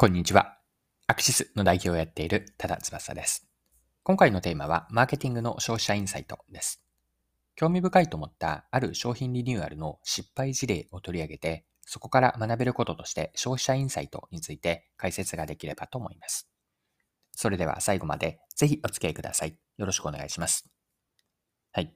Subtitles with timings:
[0.00, 0.58] こんにちは。
[1.08, 3.48] アクシスの代表をやっている多田翼です。
[4.04, 6.84] 今回のテーマは、マーケティングの消費者インサイトです。
[7.56, 16.48] 興味深いと思ったある商品リニューアルの失敗事例を取り上げて、そこから学べることとして消費者インサイトについて解説ができればと思います。
[17.32, 19.58] それでは最後までぜひお付き合いください。
[19.78, 20.70] よろしくお願いします。
[21.72, 21.92] はい。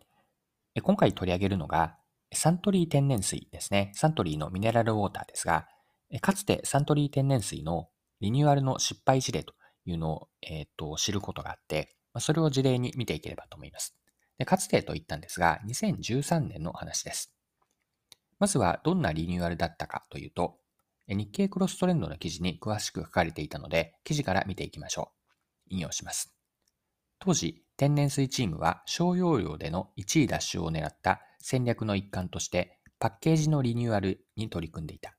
[0.83, 1.99] 今回取り上げるのが、
[2.35, 3.93] サントリー天然水ですね。
[3.95, 5.69] サントリーのミネラルウォーターですが、
[6.21, 7.89] かつてサントリー天然水の
[8.21, 13.97] リニューアルの失敗事例というのを、えーと、知ることがあって、それを事例に見ていければと思います。
[14.39, 17.35] でかつてと言ったんですが、2013年の話です。
[18.39, 20.59] まずはどんなリニューアルだったかというと、
[21.09, 25.13] 日経クロストレンドの記事に詳しく書かれていたので、記事から見ていきましょ
[25.71, 25.75] う。
[25.75, 26.35] 引用します。
[27.19, 35.15] 当時、天然水チームは小容量での1位奪取を狙った戦略の一環として、パッケージのリニューアルに取り組んでいた。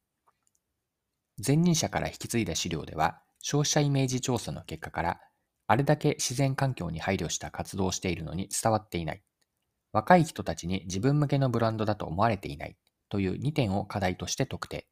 [1.45, 5.21] 前任者から引き継いだ資料では、消費者イメージ調査の結果から、
[5.67, 9.23] あれだけ自然環境に配慮した活動をしているのに伝わっていない。
[9.91, 12.77] 若い人たちに自分向けのブランドだと思われていない
[13.09, 14.87] という2点を課題として特定。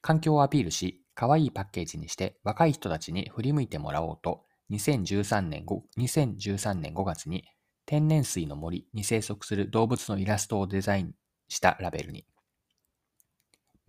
[0.00, 7.44] 環境をアピールし、可愛いパッケージにして若い人たちに振り向いてもらおうと、2013年 5, 2013年5月に
[7.84, 11.14] 天然水の森に生息する動物のイラストをデザイン
[11.48, 12.24] したラベルに、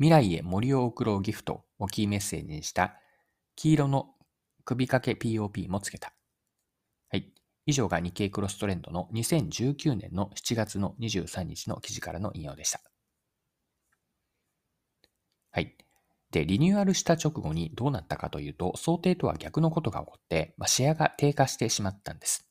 [0.02, 2.96] 未来へ森を送ろうギフトをキーメッセージにした
[3.56, 4.16] 黄色の
[4.66, 6.12] 首掛け POP もつけた。
[7.10, 7.32] はい。
[7.68, 12.82] 以上が日経クロストレンドの2019年の7月の23日の記事からの引用でした。
[15.52, 15.78] はい。
[16.32, 22.48] で、リニューアルした直後にどうなったかというと、想定とは逆のことが起こって、まあ、シェアが低下してしまったんです。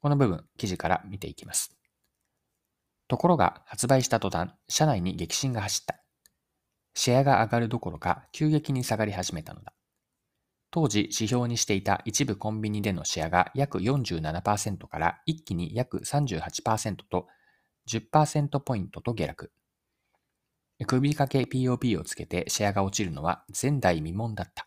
[0.00, 1.76] この部分、記事から見ていきます。
[3.08, 6.05] ところが、発売した途端、社内に激震が走った。
[6.96, 9.74] シェアが上がるどころか急激に下がり始めたのだ。
[10.70, 17.28] 当時指標にしていた一部コンビニでのシェアが約47%から一気に約38%と
[17.88, 19.52] 10%ポイントと下落。
[20.86, 24.66] 首掛け POP をつけてシェアが落ちるのは前代未聞だった。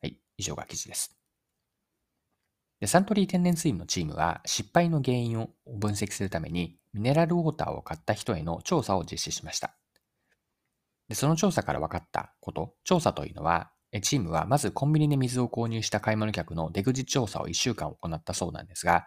[0.00, 1.18] はい、以上が記事です。
[2.80, 9.76] でサントリー天然水のチームは失敗の原因を分析するためにミネラルウォーターを買った人への調査を実施しました。
[11.08, 13.70] でその調査から分かったこと、調査というのは、
[14.02, 19.06] チームはまずコンビニで水を購入した買い物客の出口調査を1週間行ったそうなんですが、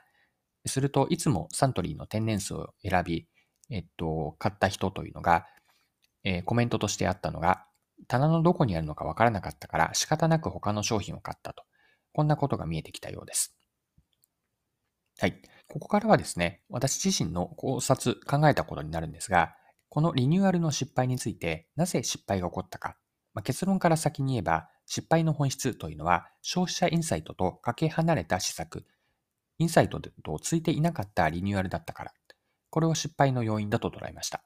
[0.66, 3.28] するといつもサントリーの天然水を選び、
[3.70, 5.46] えっと、買った人というのが、
[6.24, 7.66] えー、コメントとしてあったのが、
[8.08, 11.64] 棚のどこにあるのか分からなかったから仕方なく他の商品を買ったと。
[12.14, 13.56] こんなことが見えてきたようです。
[15.20, 15.42] はい。
[15.68, 19.54] ここからはですね、私自身の考察、考えたことになるんですが、
[19.90, 22.96] このリニューアルの失敗について、なぜ失敗が起こったか。
[23.34, 28.86] まあ、結論から先に言えば、失敗の本質というのは、消費者インサイトとかけ離れた施策、
[29.58, 32.14] インサイトとついていなかったリニューアルだったから、
[32.70, 34.44] これを失敗の要因だと捉えました。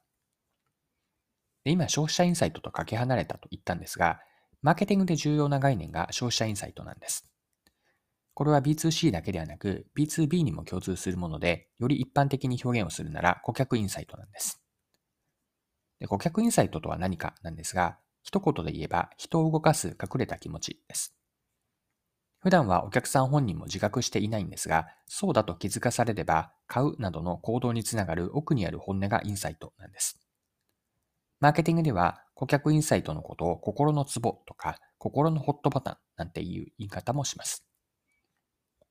[1.64, 4.20] で今、消費者インサイトとかけ離れたと言ったんですが、
[4.62, 7.28] マーケティングで重要な概念が消費者インサイトなんです。
[8.34, 14.63] これは B2C だけではなく B2B にも共通するもので、より一般的に表現をするなら顧客インサイトなんです。
[16.00, 21.14] で顧客インサイトとは何かなんですが、一言で言えば人を動かす隠れた気持ちです。
[22.44, 30.20] 普段はお客さん本人も自覚していないんですが、そうだと気づかされれば、買うなどの行動につながる奥にある本音がインサイトなんです。
[31.40, 37.66] マーケティングでは、顧客インサイトのことを心のツボとか、心のホットボタンなんていう言い方もします。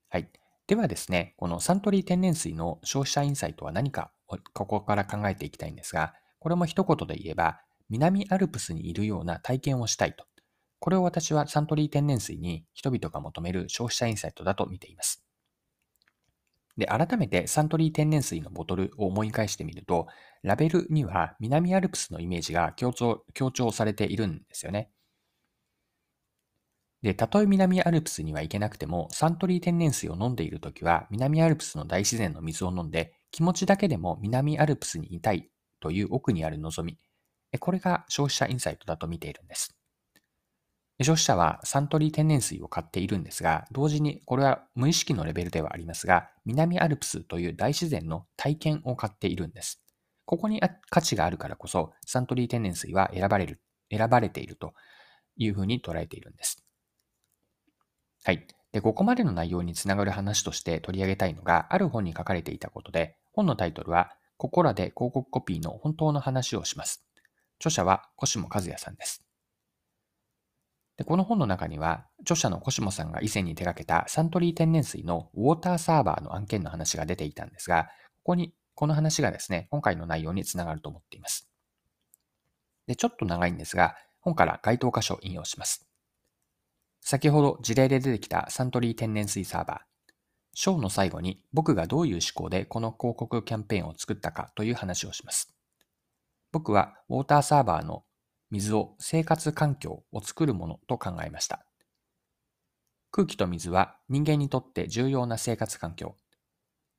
[0.10, 0.32] はい。
[0.66, 10.26] ではですね、このサントリー天然水の消費者インサイトは何か、ここから考えていきたいんですが、これも一言で言えば、南アルプスにいるような体験をしたいと。
[10.80, 15.24] これを私はサントリー天然水に人々が求める消費者インサイトだと見ています。
[16.76, 20.08] で、改めてサントリー天然水のボトルを思い返してみると、
[20.42, 24.92] ラベルには南アルプスのイメージが強調強調されているんですよね。
[27.02, 35.50] で、たとえ南アルプスには行けなくても、サントリー天然水を飲んでいるときは、南アルプスの大自然の水を飲んで、気持ちだけでも南アルプスにいたい
[35.84, 36.98] という奥にある望み。
[37.60, 39.76] これが消費者インサイトだと見ているんです。
[41.02, 49.84] 消費者はサントリー天然水を買っているんですが、同時にこれは無意識のレベルではありますが、南アルプスという大自然の体験を買っているんです。
[50.26, 53.60] ここに価値があるからこそ、サントリー天然水は選ばれる、
[53.92, 54.74] 選ばれていると
[55.36, 56.64] いうふうに捉えているんです。
[58.24, 58.48] はい。
[58.72, 67.06] で、ここまでの内容につながる話として取り上げたいのが、ある本に書かれていたことで、本のタイトルは、ここらで広告コピーの本当の話をします。
[67.60, 69.24] 著者は小下和也さんです。
[70.98, 77.86] でこの本の中には、著者のコシモさんが以前に手掛けたサントリー天然水のウォーターサーバーの案件の話が出ていたんですが、
[78.18, 81.50] ここに、この話がですね、今回の内容につながると思っています。
[82.86, 85.88] で、ちょっと長いんですが、本から該当箇所を引用します。
[87.00, 89.93] 先ほど事例で出てきたサントリー天然水サーバー。
[90.54, 95.54] ショーの最後に僕がどういう思考でこの広告キャンペーンを作ったかという話をします。
[96.52, 98.04] 僕はウォーターサーバーの
[98.52, 101.66] 水を生活環境を作るものと考えました。
[103.10, 106.16] 空気と水は人間にとって重要な生活環境。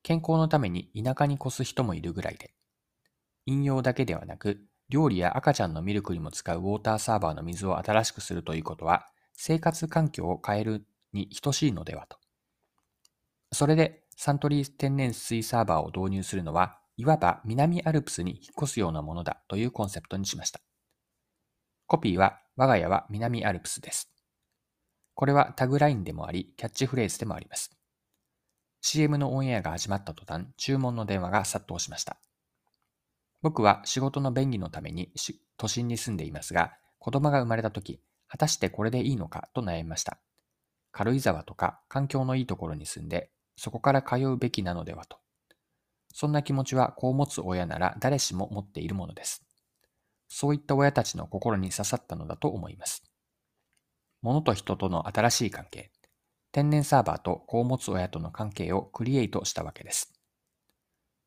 [0.03, 2.53] 健康のために田舎に越す人もいるぐらいで。
[3.45, 4.59] 飲用だけではなく、
[4.89, 12.17] 料理や赤ちゃんのミルクにも使うウォーターサーバーの水を新しくするということは、生活環境を変えるに等しいのではと。
[13.55, 20.59] それでサントリー天然水サーバーを導入するのは、いわば南アルプスに引っ越すようなものだというコンセプトにしました。
[21.87, 24.11] コピーは、我が家は南アルプスです。
[25.13, 27.71] これはタグラインでもあり、キャッチフレーズでもあります。
[28.81, 32.17] CM のオンエアが始まった途端、注文の電話が殺到しました。
[33.41, 35.13] 僕は仕事の便宜のために
[35.55, 40.17] 都心に住んでいますが、子供が生まれた時、果たしてこれでいいのかと悩みました。
[40.91, 45.17] 軽井沢とか環境のいいところに住んで、そこから通うべきなのではと。
[46.13, 49.45] そんな気持ちは子を持つ親なら誰しも持っているものです。
[50.27, 53.03] そういった親たちの心に刺さったのだと思います。
[54.21, 55.91] 物と人との新しい関係、
[56.51, 60.13] 天然サーバーと子を持つ親との関係をクリエイトしたわけです。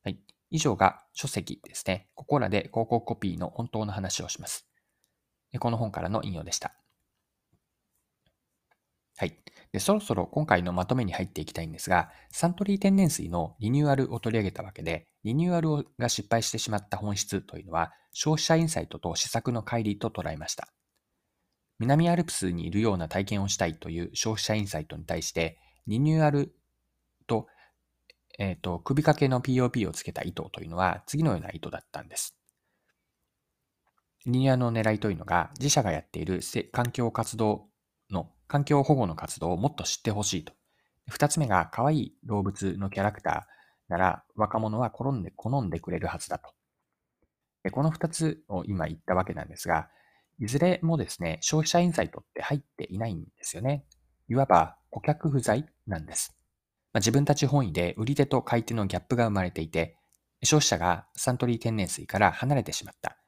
[0.02, 0.18] はい。
[0.50, 2.08] 以上が書籍ですね。
[2.14, 4.66] ここらで広告コピーの本当の話をします。
[5.60, 6.74] この本からの引用でした。
[9.16, 9.38] はい。
[9.72, 20.68] で、そろそろ今回のまとめに入っていきたいんですが、サントリー天然水のリニューアルを取り上げたわけで、リニューアルが失敗してしまった本質というのは、消費者インサイトと施策の乖離と捉えました。
[21.78, 26.54] 南アルプスにいるような体験をしたいという消費者インサイトに対して、リニューアル
[27.26, 27.46] と
[28.38, 32.36] えっ、ー、と、首掛けの POP をつけた意図というのは次のような意図だったんです。
[34.24, 36.40] リニューアルの狙いというのが自社がやっている
[36.72, 37.66] 環境活動、
[38.48, 40.52] 環境保護の活動をもっと知ってほしいと。
[41.08, 46.52] 二つ目が可愛い動物のキャラクターなら若者は好んで、好んでくれるはずだと。
[47.70, 49.88] この二つを今言ったわけなんですが、
[50.38, 53.84] いずれもですね、消費者インサイトって入っていないんですよね。
[54.28, 56.36] いわば顧客不在なんです。
[56.92, 59.96] まあ、自分たち本位で売り手と買い手のギャップが生まれていて、
[60.42, 63.18] 消費者がサントリー天然水から離れてしまった。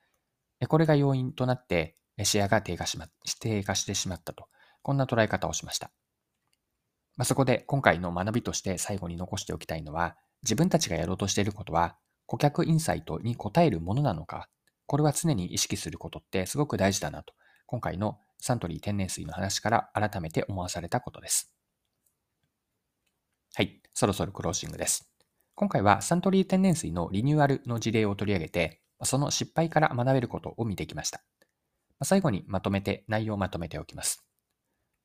[0.69, 3.09] これが要因となって、シェアが低下しま、
[3.41, 4.47] 低下してしまったと。
[4.83, 5.91] こんな捉え方をしました。
[7.17, 11.97] まあ、そこで今回の学びとして最後に残しておきたいのは、自分たちがやろうとしていることは、
[12.27, 14.49] 顧客インサイトに応えるものなのか、
[14.87, 17.35] これは常に意識することってすごく大事だなと、
[17.67, 21.55] 今回のサントリー天然水の話から改めて思わされたことです。
[23.55, 25.13] はい、そろそろクロージングです。
[25.55, 31.23] 今回はサントリー天然水のリニューアルの事例を取り上げて、その失敗から学べることを見てきました。
[32.03, 34.30] 最後にまとめて内容をまとめておきます。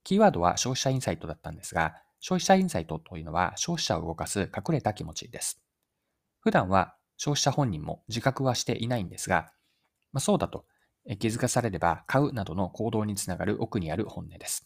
[0.06, 5.60] キーワードは消費者インサイトだったんですが、消費者インサイトというのは消費者を動かす隠れた気持ちです。
[6.40, 9.52] 普段は消費者本人も自覚はしていないんですが、
[10.14, 10.66] まあ、そうだと
[11.20, 14.66] 気づかされれば買うなどの行動につながる奥にある本音です。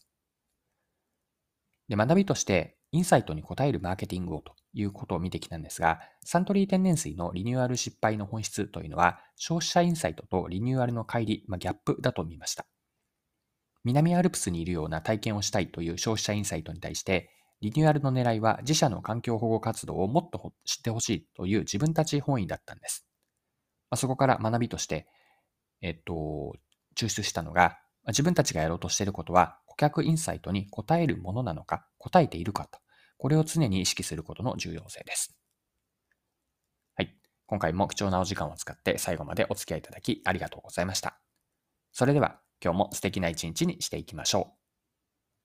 [1.88, 12.66] で学びとしてインサイトに応えるマーケティングをということを見てきたんですが、サントリー天然水のリニューアル失敗の本質というのは、消費者インサイトとリニューアルの乖離、まあ、ギャップだと見ました。
[13.90, 17.32] 南アルプスにいるような体験をしたいという消費者インサイトに対して、
[17.62, 23.08] リニューアルの狙いは自社の環境保護活動をもっと知ってほしいという自分たち本意だったんです。
[23.90, 25.08] まあ、そこから学びとして、
[25.82, 26.56] えっと、
[26.96, 32.80] 抽出したのが、自分たちがやろうとしていることは顧客インサイトに答えるものなのか、答えているかと、
[33.18, 35.36] これを常に意識することの重要性です。
[36.96, 37.18] はい。
[37.48, 41.20] 今回も貴重なお時間を使って最後までお付き合いいただきありがとうございました。
[41.92, 44.59] それでは今日も素敵な一日にしていきましょう。